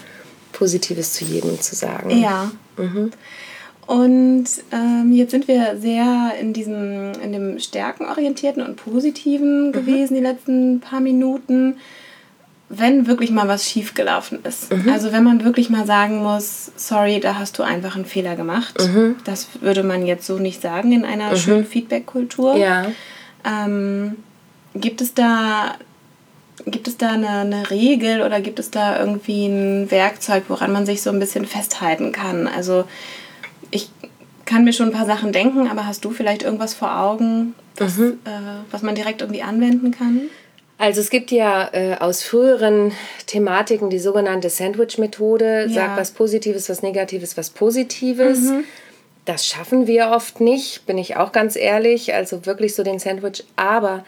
[0.51, 2.09] Positives zu jedem zu sagen.
[2.09, 2.51] Ja.
[2.77, 3.11] Mhm.
[3.89, 9.71] Und ähm, jetzt sind wir sehr in diesem, in dem stärkenorientierten und positiven mhm.
[9.71, 11.77] gewesen die letzten paar Minuten.
[12.69, 14.71] Wenn wirklich mal was schiefgelaufen ist.
[14.71, 14.91] Mhm.
[14.91, 18.79] Also wenn man wirklich mal sagen muss, sorry, da hast du einfach einen Fehler gemacht.
[18.79, 19.15] Mhm.
[19.25, 21.37] Das würde man jetzt so nicht sagen in einer mhm.
[21.37, 22.57] schönen Feedback-Kultur.
[22.57, 22.85] Ja.
[23.43, 24.17] Ähm,
[24.75, 25.73] gibt es da
[26.65, 30.85] Gibt es da eine, eine, Regel oder gibt es da irgendwie ein Werkzeug, woran man
[30.85, 32.47] sich so ein bisschen festhalten kann?
[32.47, 32.83] Also
[33.71, 33.89] ich
[34.45, 37.97] kann mir schon ein paar Sachen denken, aber hast du vielleicht irgendwas vor Augen, was,
[37.97, 38.19] mhm.
[38.25, 38.29] äh,
[38.71, 40.21] was man direkt irgendwie anwenden kann?
[40.79, 42.93] Also es gibt ja äh, aus früheren
[43.27, 45.67] Thematiken die sogenannte Sandwich-Methode.
[45.67, 45.73] Ja.
[45.73, 48.39] Sag was Positives, was Negatives, was Positives.
[48.39, 48.63] Mhm.
[49.25, 52.13] Das schaffen wir oft nicht, bin ich auch ganz ehrlich.
[52.13, 53.43] Also wirklich so den Sandwich.
[53.57, 54.05] Aber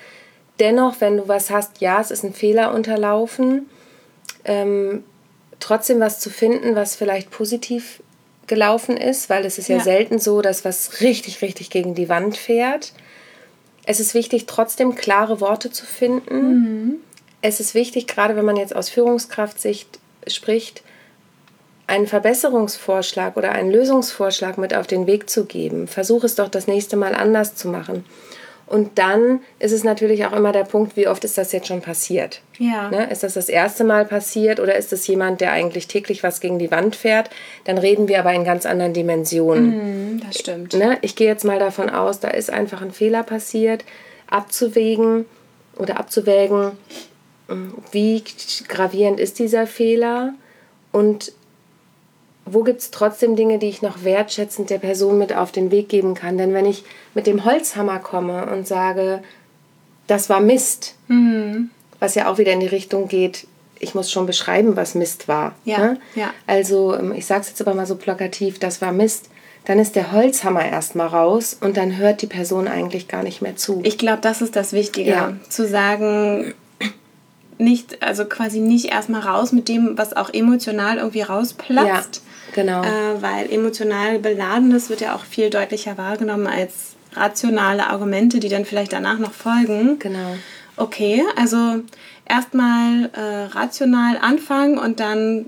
[0.62, 3.70] dennoch, wenn du was hast, ja, es ist ein Fehler unterlaufen,
[4.46, 5.04] ähm,
[5.60, 8.02] trotzdem was zu finden, was vielleicht positiv
[8.52, 12.10] gelaufen ist, weil es ist ja, ja, selten so, dass was richtig, richtig gegen die
[12.10, 12.92] Wand fährt.
[13.86, 16.36] Es ist wichtig, trotzdem klare Worte zu finden.
[16.36, 16.96] Mhm.
[17.42, 20.84] Es ist wichtig, gerade wenn man jetzt aus Führungskraftsicht spricht,
[21.88, 25.88] einen Verbesserungsvorschlag oder einen Lösungsvorschlag mit auf den Weg zu geben.
[25.88, 28.04] Versuch es doch das nächste Mal anders zu machen.
[28.72, 31.82] Und dann ist es natürlich auch immer der Punkt, wie oft ist das jetzt schon
[31.82, 32.40] passiert?
[32.58, 32.90] Ja.
[32.90, 33.12] Ne?
[33.12, 36.58] Ist das das erste Mal passiert oder ist es jemand, der eigentlich täglich was gegen
[36.58, 37.30] die Wand fährt?
[37.66, 40.16] Dann reden wir aber in ganz anderen Dimensionen.
[40.16, 40.74] Mm, das stimmt.
[40.74, 40.98] Ne?
[41.02, 43.84] Ich gehe jetzt mal davon aus, da ist einfach ein Fehler passiert,
[44.28, 45.26] abzuwägen
[45.78, 46.72] oder abzuwägen,
[47.92, 48.24] wie
[48.70, 50.34] gravierend ist dieser Fehler
[50.94, 51.34] und
[52.46, 55.90] wo gibt es trotzdem Dinge, die ich noch wertschätzend der Person mit auf den Weg
[55.90, 56.38] geben kann.
[56.38, 59.22] Denn wenn ich mit dem Holzhammer komme und sage,
[60.08, 61.70] das war Mist, mhm.
[62.00, 63.48] was ja auch wieder in die Richtung geht,
[63.80, 65.56] ich muss schon beschreiben, was Mist war.
[65.66, 66.00] Ja, ne?
[66.16, 66.32] ja.
[66.48, 69.30] Also ähm, ich sage es jetzt aber mal so plakativ, das war Mist.
[69.66, 73.56] Dann ist der Holzhammer erstmal raus und dann hört die Person eigentlich gar nicht mehr
[73.56, 73.80] zu.
[73.84, 75.34] Ich glaube, das ist das Wichtige, ja.
[75.50, 76.56] zu sagen,
[77.60, 82.16] nicht, also quasi nicht erstmal raus mit dem, was auch emotional irgendwie rausplatzt.
[82.16, 82.84] Ja, genau.
[82.84, 88.66] Äh, weil emotional beladenes wird ja auch viel deutlicher wahrgenommen als rationale Argumente, die dann
[88.66, 90.00] vielleicht danach noch folgen.
[90.00, 90.36] Genau.
[90.78, 91.82] Okay, also
[92.28, 95.48] erstmal äh, rational anfangen und dann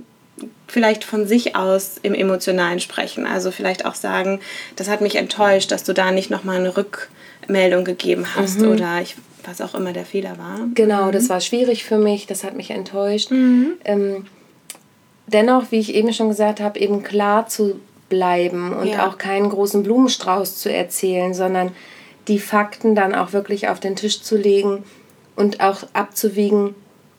[0.68, 3.26] vielleicht von sich aus im Emotionalen sprechen.
[3.26, 4.40] Also vielleicht auch sagen,
[4.76, 8.70] das hat mich enttäuscht, dass du da nicht nochmal eine Rückmeldung gegeben hast mhm.
[8.70, 10.60] oder ich, was auch immer der Fehler war.
[10.74, 11.12] Genau, mhm.
[11.12, 13.32] das war schwierig für mich, das hat mich enttäuscht.
[13.32, 13.74] Mhm.
[13.86, 14.26] Ähm,
[15.28, 19.08] dennoch, wie ich eben schon gesagt habe, eben klar zu bleiben und ja.
[19.08, 21.72] auch keinen großen Blumenstrauß zu erzählen, sondern
[22.28, 24.84] die Fakten dann auch wirklich auf den Tisch zu legen
[25.36, 26.76] und auch abzuwiegen,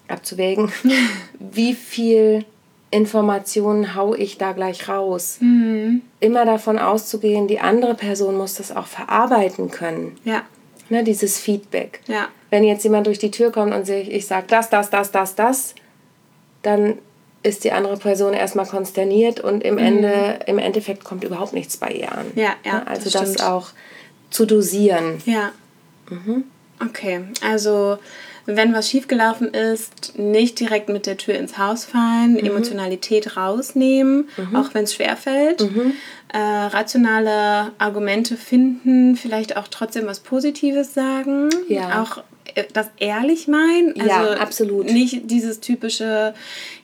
[0.08, 0.72] abzuwägen,
[1.38, 2.44] wie viel
[2.90, 5.38] Informationen hau ich da gleich raus.
[5.40, 6.02] Mhm.
[6.20, 10.16] Immer davon auszugehen, die andere Person muss das auch verarbeiten können.
[10.24, 10.42] Ja.
[10.90, 12.00] Ne, dieses Feedback.
[12.06, 12.28] Ja.
[12.50, 15.34] Wenn jetzt jemand durch die Tür kommt und ich, ich sage das, das, das, das,
[15.34, 15.74] das,
[16.62, 16.98] dann
[17.44, 19.80] ist die andere Person erstmal konsterniert und im, mhm.
[19.80, 22.26] Ende, im Endeffekt kommt überhaupt nichts bei ihr an.
[22.34, 22.78] Ja, ja.
[22.78, 23.68] Ne, also das, das auch
[24.30, 25.22] zu dosieren.
[25.26, 25.52] Ja.
[26.10, 26.44] Mhm.
[26.80, 27.98] Okay, also
[28.46, 32.38] wenn was schiefgelaufen ist, nicht direkt mit der Tür ins Haus fallen, mhm.
[32.40, 34.56] Emotionalität rausnehmen, mhm.
[34.56, 35.60] auch wenn es schwerfällt.
[35.60, 35.92] Mhm.
[36.32, 41.48] Äh, rationale Argumente finden, vielleicht auch trotzdem was Positives sagen.
[41.68, 42.02] Ja.
[42.02, 42.22] Auch
[42.72, 43.94] das ehrlich meinen.
[43.98, 44.86] Also ja, absolut.
[44.86, 46.34] Nicht dieses typische,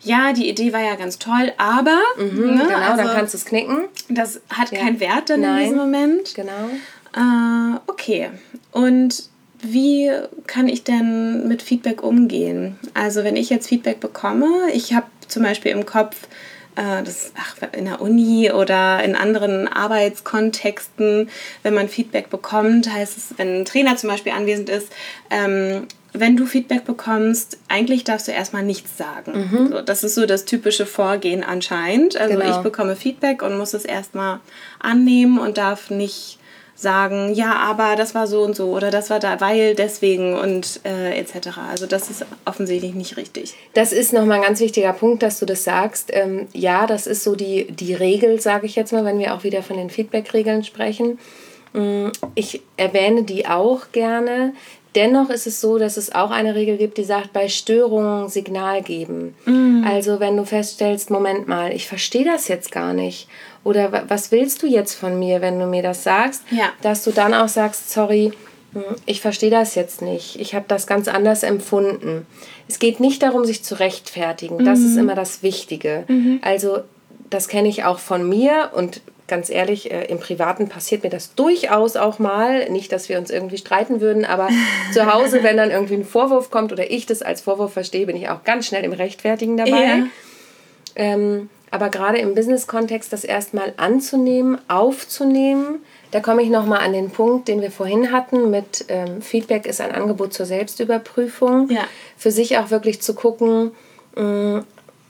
[0.03, 1.99] ja, die Idee war ja ganz toll, aber.
[2.17, 3.85] Mhm, ne, genau, also, dann kannst du es knicken.
[4.09, 4.79] Das hat ja.
[4.79, 5.59] keinen Wert dann Nein.
[5.59, 6.35] in diesem Moment.
[6.35, 6.69] Genau.
[7.15, 8.31] Äh, okay.
[8.73, 9.29] Und
[9.63, 10.11] wie
[10.47, 12.79] kann ich denn mit Feedback umgehen?
[12.95, 16.29] Also wenn ich jetzt Feedback bekomme, ich habe zum Beispiel im Kopf, äh,
[16.81, 21.29] das ach, in der Uni oder in anderen Arbeitskontexten,
[21.63, 24.89] wenn man Feedback bekommt, heißt es, wenn ein Trainer zum Beispiel anwesend ist,
[25.31, 29.49] ähm, wenn du Feedback bekommst, eigentlich darfst du erstmal nichts sagen.
[29.51, 29.69] Mhm.
[29.69, 32.17] So, das ist so das typische Vorgehen anscheinend.
[32.17, 32.51] Also genau.
[32.51, 34.41] ich bekomme Feedback und muss es erstmal
[34.81, 36.40] annehmen und darf nicht
[36.81, 40.81] sagen, ja, aber das war so und so oder das war da, weil deswegen und
[40.85, 41.59] äh, etc.
[41.71, 43.55] Also das ist offensichtlich nicht richtig.
[43.75, 46.11] Das ist nochmal ein ganz wichtiger Punkt, dass du das sagst.
[46.13, 49.45] Ähm, ja, das ist so die, die Regel, sage ich jetzt mal, wenn wir auch
[49.45, 51.19] wieder von den Feedback-Regeln sprechen.
[51.73, 54.55] Mm, ich erwähne die auch gerne.
[54.95, 58.83] Dennoch ist es so, dass es auch eine Regel gibt, die sagt, bei Störungen Signal
[58.83, 59.37] geben.
[59.45, 59.85] Mm.
[59.87, 63.29] Also wenn du feststellst, Moment mal, ich verstehe das jetzt gar nicht
[63.65, 66.71] oder was willst du jetzt von mir, wenn du mir das sagst, ja.
[66.83, 68.33] dass du dann auch sagst, sorry,
[68.73, 70.41] hm, ich verstehe das jetzt nicht.
[70.41, 72.27] Ich habe das ganz anders empfunden.
[72.69, 74.65] Es geht nicht darum, sich zu rechtfertigen.
[74.65, 74.87] Das mhm.
[74.87, 76.05] ist immer das Wichtige.
[76.09, 76.39] Mhm.
[76.43, 76.79] Also
[77.29, 81.35] das kenne ich auch von mir und ganz ehrlich, äh, im Privaten passiert mir das
[81.35, 82.69] durchaus auch mal.
[82.69, 84.49] Nicht, dass wir uns irgendwie streiten würden, aber
[84.93, 88.17] zu Hause, wenn dann irgendwie ein Vorwurf kommt oder ich das als Vorwurf verstehe, bin
[88.17, 89.71] ich auch ganz schnell im Rechtfertigen dabei.
[89.71, 90.07] Ja.
[90.97, 97.11] Ähm, aber gerade im Business-Kontext das erstmal anzunehmen, aufzunehmen, da komme ich nochmal an den
[97.11, 101.71] Punkt, den wir vorhin hatten mit ähm, Feedback ist ein Angebot zur Selbstüberprüfung.
[101.71, 101.85] Ja.
[102.17, 103.71] Für sich auch wirklich zu gucken,
[104.17, 104.65] mh, mm,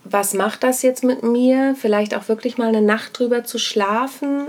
[0.05, 1.75] was macht das jetzt mit mir?
[1.79, 4.49] Vielleicht auch wirklich mal eine Nacht drüber zu schlafen,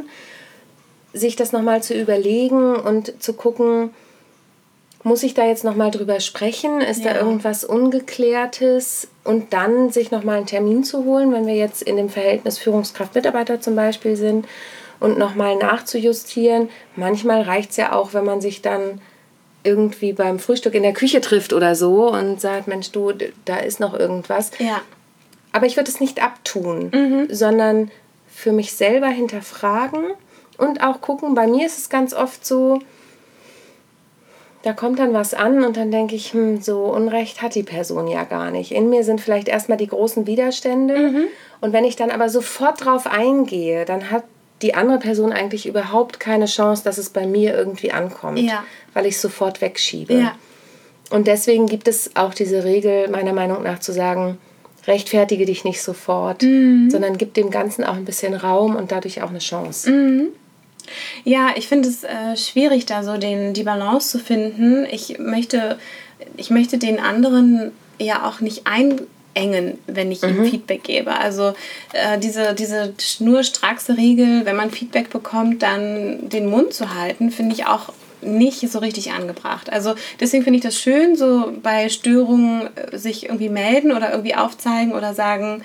[1.14, 3.92] sich das nochmal zu überlegen und zu gucken,
[5.04, 6.82] muss ich da jetzt nochmal drüber sprechen?
[6.82, 7.14] Ist ja.
[7.14, 9.08] da irgendwas Ungeklärtes?
[9.24, 13.62] Und dann sich nochmal einen Termin zu holen, wenn wir jetzt in dem Verhältnis Führungskraft-Mitarbeiter
[13.62, 14.48] zum Beispiel sind
[15.00, 16.70] und nochmal nachzujustieren.
[16.96, 19.02] Manchmal reicht es ja auch, wenn man sich dann
[19.64, 23.14] irgendwie beim Frühstück in der Küche trifft oder so und sagt, Mensch, du,
[23.46, 24.52] da ist noch irgendwas.
[24.60, 24.82] Ja.
[25.52, 27.28] Aber ich würde es nicht abtun, mhm.
[27.30, 27.92] sondern
[28.28, 30.04] für mich selber hinterfragen
[30.58, 32.80] und auch gucken, bei mir ist es ganz oft so,
[34.64, 38.08] da kommt dann was an und dann denke ich, hm, so Unrecht hat die Person
[38.08, 38.72] ja gar nicht.
[38.72, 40.98] In mir sind vielleicht erstmal die großen Widerstände.
[40.98, 41.24] Mhm.
[41.62, 44.24] Und wenn ich dann aber sofort drauf eingehe, dann hat
[44.62, 48.64] die andere Person eigentlich überhaupt keine Chance, dass es bei mir irgendwie ankommt, ja.
[48.94, 50.14] weil ich es sofort wegschiebe.
[50.14, 50.36] Ja.
[51.10, 54.38] Und deswegen gibt es auch diese Regel, meiner Meinung nach, zu sagen,
[54.88, 56.90] rechtfertige dich nicht sofort, mhm.
[56.90, 59.92] sondern gib dem Ganzen auch ein bisschen Raum und dadurch auch eine Chance.
[59.92, 60.28] Mhm.
[61.24, 64.86] Ja, ich finde es äh, schwierig, da so den, die Balance zu finden.
[64.86, 65.78] Ich möchte,
[66.38, 69.02] ich möchte den anderen ja auch nicht ein,
[69.34, 71.14] engen, wenn ich ihm Feedback gebe.
[71.14, 71.54] Also
[71.94, 77.56] äh, diese, diese schnurstrackse Regel, wenn man Feedback bekommt, dann den Mund zu halten, finde
[77.56, 79.72] ich auch nicht so richtig angebracht.
[79.72, 84.36] Also deswegen finde ich das schön, so bei Störungen äh, sich irgendwie melden oder irgendwie
[84.36, 85.64] aufzeigen oder sagen,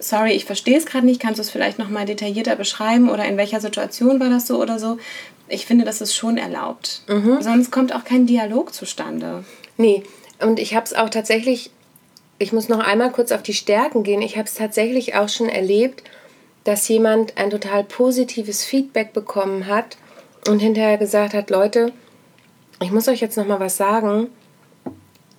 [0.00, 3.36] sorry, ich verstehe es gerade nicht, kannst du es vielleicht nochmal detaillierter beschreiben oder in
[3.36, 4.98] welcher Situation war das so oder so.
[5.48, 7.02] Ich finde, das ist schon erlaubt.
[7.40, 9.44] Sonst kommt auch kein Dialog zustande.
[9.76, 10.02] Nee,
[10.40, 11.70] und ich habe es auch tatsächlich,
[12.38, 14.22] ich muss noch einmal kurz auf die Stärken gehen.
[14.22, 16.02] Ich habe es tatsächlich auch schon erlebt,
[16.64, 19.96] dass jemand ein total positives Feedback bekommen hat
[20.46, 21.92] und hinterher gesagt hat, Leute,
[22.80, 24.28] ich muss euch jetzt noch mal was sagen.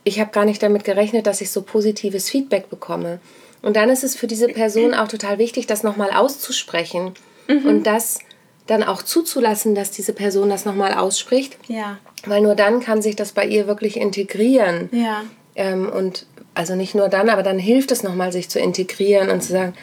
[0.03, 3.19] Ich habe gar nicht damit gerechnet, dass ich so positives Feedback bekomme.
[3.61, 7.13] Und dann ist es für diese Person auch total wichtig, das nochmal auszusprechen
[7.47, 8.19] und das
[8.67, 11.57] dann auch zuzulassen, dass diese Person das nochmal ausspricht.
[11.67, 11.97] Ja.
[12.25, 14.89] Weil nur dann kann sich das bei ihr wirklich integrieren.
[14.91, 15.23] Ja.
[15.55, 19.41] Ähm, und also nicht nur dann, aber dann hilft es nochmal, sich zu integrieren und
[19.41, 19.73] zu sagen,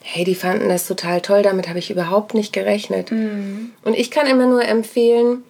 [0.00, 3.10] hey, die fanden das total toll, damit habe ich überhaupt nicht gerechnet.
[3.10, 5.42] Und ich kann immer nur empfehlen,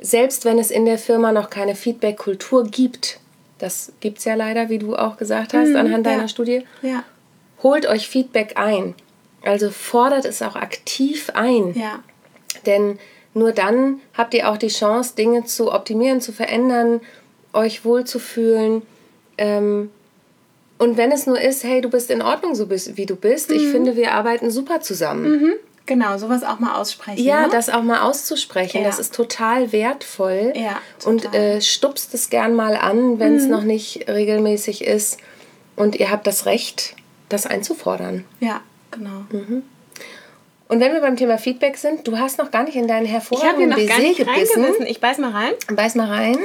[0.00, 3.18] selbst wenn es in der Firma noch keine Feedback-Kultur gibt,
[3.58, 6.28] das gibt es ja leider, wie du auch gesagt hast, anhand deiner ja.
[6.28, 7.04] Studie, Ja.
[7.62, 8.94] holt euch Feedback ein.
[9.42, 11.74] Also fordert es auch aktiv ein.
[11.74, 12.00] Ja.
[12.66, 12.98] Denn
[13.34, 17.00] nur dann habt ihr auch die Chance, Dinge zu optimieren, zu verändern,
[17.52, 18.82] euch wohlzufühlen.
[19.38, 19.90] Ähm,
[20.78, 23.50] und wenn es nur ist, hey, du bist in Ordnung, so bist, wie du bist,
[23.50, 23.56] Mhm.
[23.56, 25.54] ich finde, wir arbeiten super zusammen.
[25.86, 27.22] Genau, sowas auch mal aussprechen.
[27.22, 27.48] Ja, ne?
[27.52, 28.84] das auch mal auszusprechen, Ja.
[28.86, 30.52] das ist total wertvoll.
[30.56, 31.38] Ja, Und total.
[31.40, 31.46] Mhm.
[31.58, 35.18] äh, stupst es gern mal an, wenn es noch nicht regelmäßig ist.
[35.76, 36.96] Und ihr habt das Recht,
[37.28, 38.24] das einzufordern.
[38.40, 39.24] Ja, genau.
[40.68, 43.12] Und wenn wir beim Thema Feedback sind, du hast noch gar nicht in deinen Ich
[43.12, 44.62] habe hervorragenden noch gar Baiser nicht gebissen.
[44.62, 44.86] reingebissen.
[44.86, 45.52] Ich beiß mal rein.
[45.68, 46.38] Beiß mal rein.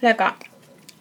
[0.00, 0.34] Lecker.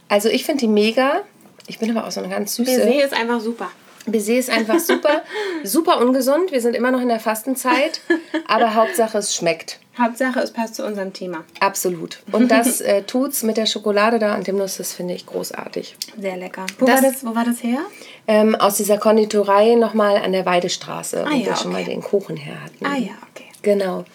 [0.10, 1.22] Also ich finde die mega.
[1.68, 2.86] Ich bin aber auch so eine ganz süße.
[2.86, 3.72] Baiser ist einfach super.
[4.12, 5.24] Baiser ist einfach super.
[5.64, 6.52] super ungesund.
[6.52, 8.02] Wir sind immer noch in der Fastenzeit.
[8.48, 9.80] Aber Hauptsache es schmeckt.
[9.98, 11.44] Hauptsache, es passt zu unserem Thema.
[11.60, 12.20] Absolut.
[12.32, 14.78] Und das äh, tut's mit der Schokolade da und dem Nuss.
[14.78, 15.96] Das finde ich großartig.
[16.20, 16.66] Sehr lecker.
[16.78, 17.80] Wo, Das- war, das, wo war das her?
[18.28, 21.92] Ähm, aus dieser Konditorei nochmal an der Weidestraße, wo Ah ja, wir schon mal okay.
[21.92, 22.86] den Kuchen her hatten.
[22.86, 23.50] Ah ja, okay.
[23.62, 24.06] Genau.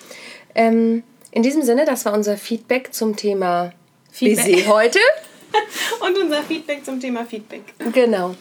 [0.54, 1.02] Ähm,
[1.32, 3.72] in diesem Sinne, das war unser Feedback zum Thema
[4.10, 4.54] Feedback.
[4.54, 4.98] Baiser heute.
[6.00, 7.62] Und unser Feedback zum Thema Feedback.
[7.92, 8.34] Genau.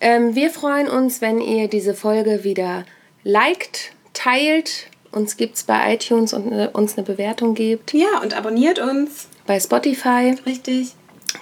[0.00, 2.84] Ähm, wir freuen uns, wenn ihr diese Folge wieder
[3.24, 7.92] liked, teilt, uns gibt's bei iTunes und äh, uns eine Bewertung gebt.
[7.94, 9.28] Ja, und abonniert uns.
[9.46, 10.92] Bei Spotify, Richtig.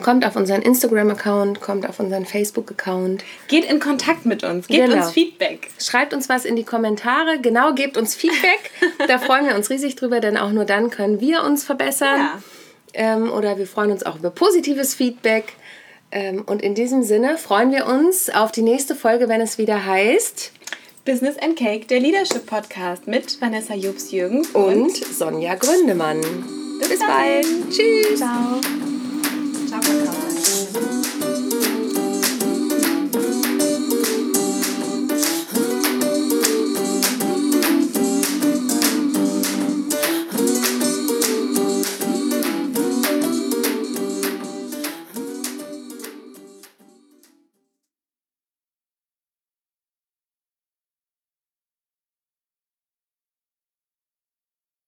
[0.03, 3.25] kommt auf unseren Instagram-Account, kommt auf unseren Facebook-Account.
[3.49, 4.69] Geht in Kontakt mit uns.
[4.69, 5.03] Gebt Genau.
[5.05, 5.69] uns Feedback.
[5.79, 7.39] Schreibt uns was in die Kommentare.
[7.41, 8.71] Genau, gebt uns Feedback.
[9.09, 12.19] da freuen wir uns riesig drüber, denn auch nur dann können wir uns verbessern.
[12.19, 12.39] Ja.
[12.95, 15.53] Ähm, oder wir freuen uns auch über positives Feedback.
[16.11, 19.85] Ähm, und in diesem Sinne freuen wir uns auf die nächste Folge, wenn es wieder
[19.85, 20.53] heißt.
[21.05, 26.21] Business and Cake, der Leadership Podcast mit Vanessa Jobs-Jürgens Und Sonja Gründemann.
[26.81, 27.47] Bis bald.
[27.71, 28.19] Tschüss.
[28.19, 28.61] Ciao.